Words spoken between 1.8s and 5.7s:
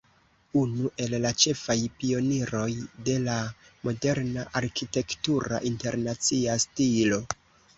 pioniroj de la moderna arkitektura